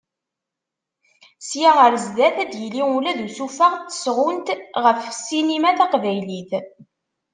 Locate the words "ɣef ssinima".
4.83-5.71